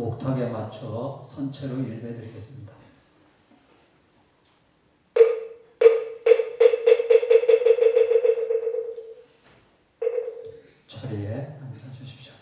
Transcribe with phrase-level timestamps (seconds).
[0.00, 2.74] 목탁에 맞춰 선체로 일배 드리겠습니다.
[10.86, 12.32] 자리에 앉아 주십시오.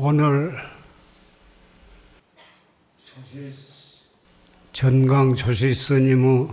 [0.00, 0.56] 오늘
[4.72, 6.50] 전강 조실 스님의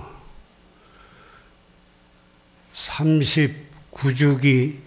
[2.73, 4.79] 39주기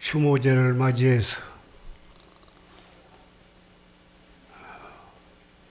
[0.00, 1.40] 추모제를 맞이해서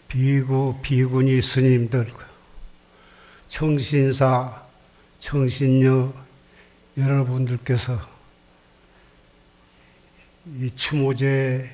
[0.08, 2.26] 비구 비구니 스님들과
[3.48, 4.66] 청신사
[5.20, 6.12] 청신녀
[6.98, 8.15] 여러분들께서
[10.48, 11.68] 이 추모제에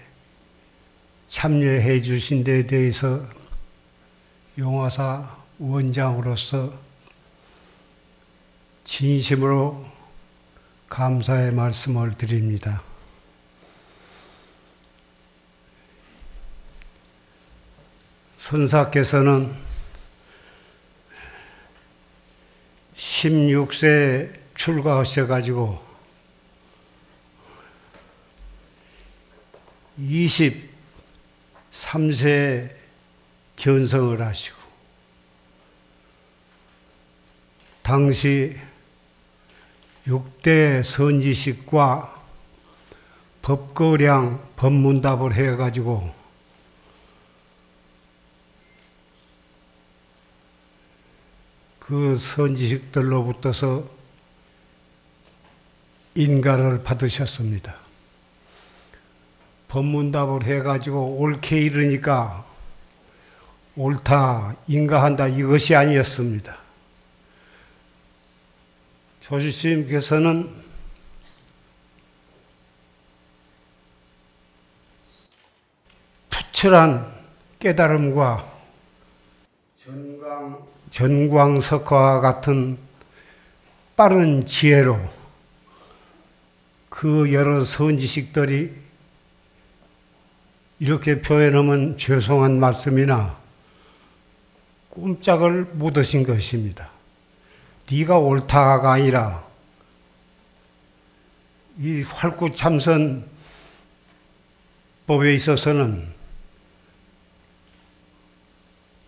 [1.28, 3.28] 참여해 주신 데 대해서
[4.58, 6.74] 용화사 원장으로서
[8.86, 9.86] 진심으로
[10.88, 12.82] 감사의 말씀을 드립니다.
[18.38, 19.54] 선사께서는
[22.98, 25.91] 16세 출가하셔가지고
[31.72, 32.76] 23세
[33.56, 34.58] 견성을 하시고
[37.84, 38.58] 당시
[40.08, 42.22] 6대 선지식과
[43.42, 46.14] 법거량 법문답을 해가지고
[51.80, 53.84] 그 선지식들로부터서
[56.16, 57.91] 인가를 받으셨습니다.
[59.72, 62.46] 법문답을 해가지고 옳게 이르니까
[63.78, 66.58] 옳다, 인가한다 이것이 아니었습니다.
[69.22, 70.50] 조지스님께서는
[76.30, 77.10] 부철한
[77.60, 78.52] 깨달음과
[79.76, 82.78] 전광, 전광석화와 같은
[83.96, 85.00] 빠른 지혜로
[86.90, 88.81] 그 여러 선지식들이
[90.82, 93.38] 이렇게 표현하면 죄송한 말씀이나
[94.90, 96.90] 꼼짝을 못 하신 것입니다.
[97.90, 99.44] 네가 옳다가 아니라
[101.78, 103.26] 이 활구참선
[105.06, 106.08] 법에 있어서는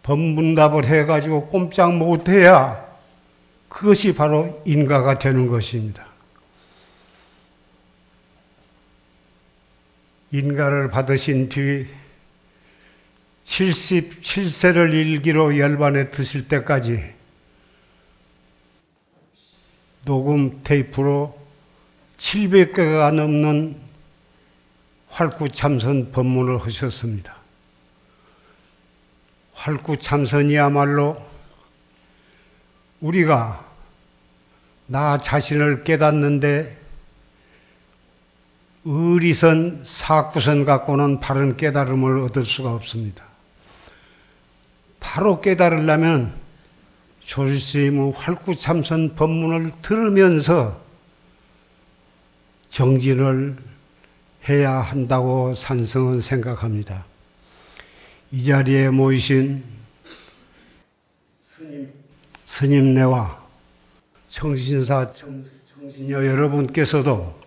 [0.03, 2.85] 법문답을 해가지고 꼼짝 못해야
[3.67, 6.05] 그것이 바로 인가가 되는 것입니다.
[10.33, 11.87] 인가를 받으신 뒤
[13.45, 17.13] 77세를 일기로 열반에 드실 때까지
[20.05, 21.39] 녹음 테이프로
[22.17, 23.77] 700개가 넘는
[25.09, 27.35] 활구 참선 법문을 하셨습니다.
[29.53, 31.23] 활구 참선이야말로
[33.01, 33.71] 우리가
[34.87, 36.82] 나 자신을 깨닫는데
[38.85, 43.23] 의리선 사구선 갖고는 바른 깨달음을 얻을 수가 없습니다.
[44.99, 46.33] 바로 깨달으려면
[47.21, 50.81] 조실스님의 활구참선 법문을 들으면서
[52.69, 53.55] 정진을
[54.49, 57.05] 해야 한다고 산성은 생각합니다.
[58.31, 59.63] 이 자리에 모이신
[61.41, 61.93] 스님,
[62.45, 63.41] 스님네와
[64.27, 67.42] 청신사, 청신녀 여러분께서도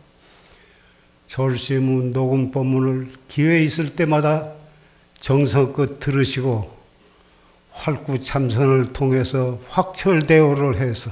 [1.29, 4.53] 졸시문 녹음 법문을 기회 있을 때마다
[5.21, 6.77] 정성껏 들으시고
[7.73, 11.11] 활구 참선을 통해서 확철대오를 해서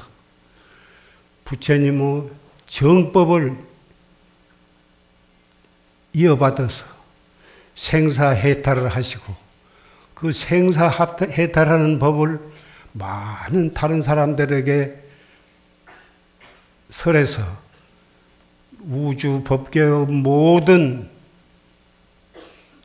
[1.44, 2.30] 부처님의
[2.66, 3.56] 정법을
[6.14, 6.84] 이어받아서
[7.74, 9.34] 생사해탈을 하시고
[10.14, 12.40] 그 생사해탈하는 법을
[12.92, 14.94] 많은 다른 사람들에게
[16.90, 17.42] 설해서
[18.88, 21.08] 우주 법계의 모든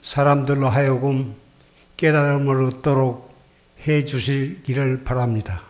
[0.01, 1.35] 사람들로 하여금
[1.97, 3.29] 깨달음을 얻도록
[3.85, 5.63] 해 주시기를 바랍니다.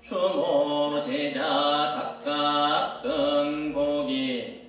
[0.02, 1.40] 추모 제자
[2.22, 4.60] 각각 등보기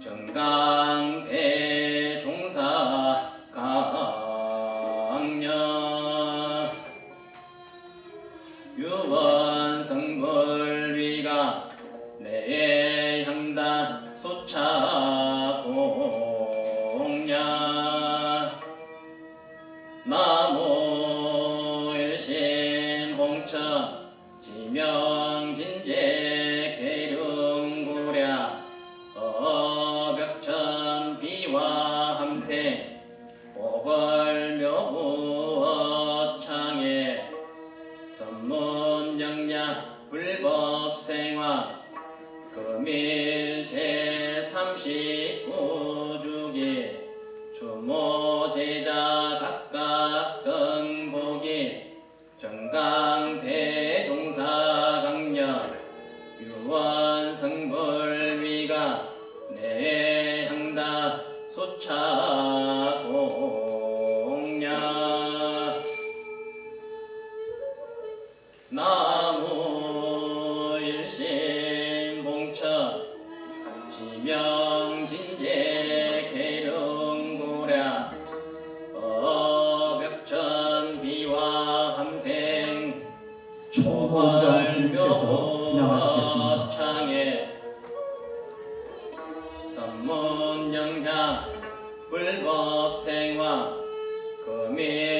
[0.00, 1.38] 정강대
[2.18, 4.16] 종사 강령
[8.78, 9.45] 유월
[92.16, 93.68] 불법생활
[94.42, 95.15] 금일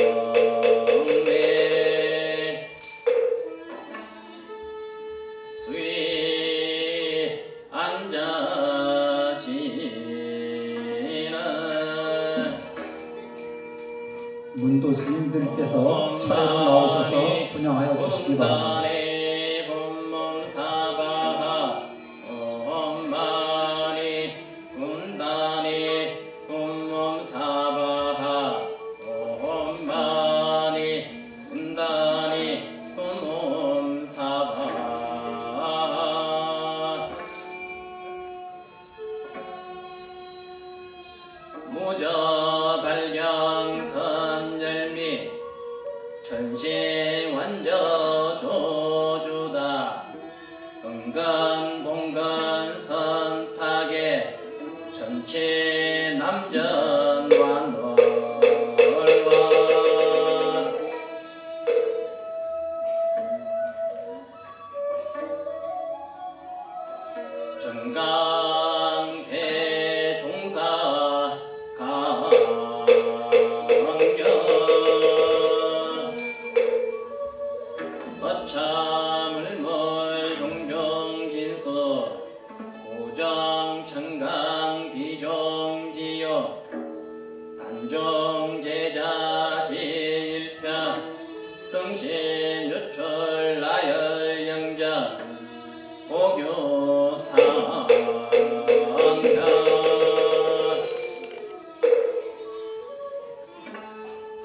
[0.00, 0.39] Thank you.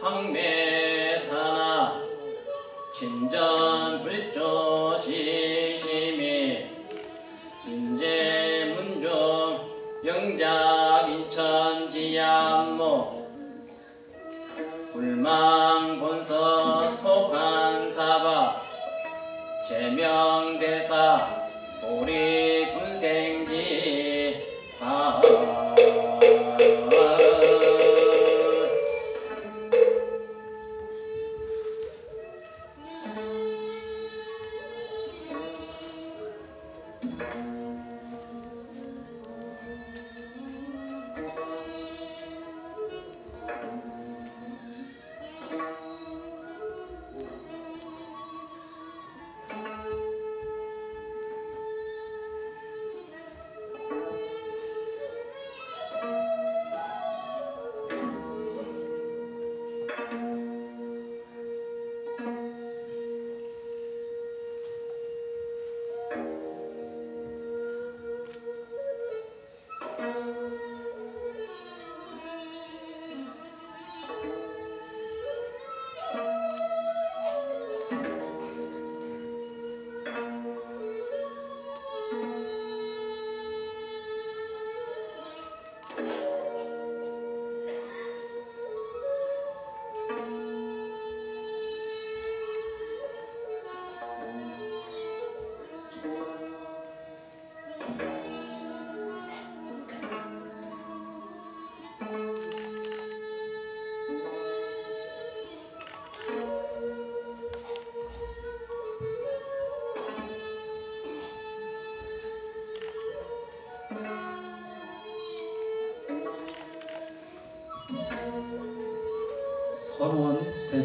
[0.06, 2.00] 황매사나
[2.94, 6.68] 진전 불조 지심이
[7.66, 9.68] 인재 문종
[10.06, 13.26] 영작 인천 지양모
[14.94, 18.62] 불망 본서 소관 사바
[19.68, 21.28] 제명대사
[21.90, 22.35] 우리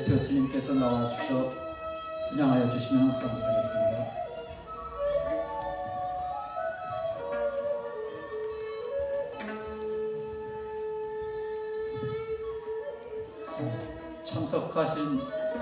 [0.01, 1.53] 대표 스님께서 나와주셔
[2.31, 4.07] 분양하여 주시면 감사하겠습니다.
[14.25, 15.19] 참석하신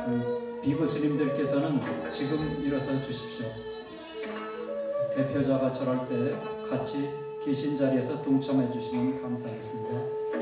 [0.07, 3.47] 그 비구 스님들께서는 지금 일어서 주십시오.
[5.17, 7.11] 대표자가 절할 때 같이
[7.45, 10.38] 계신 자리에서 동참해 주시면 감사하겠습니다.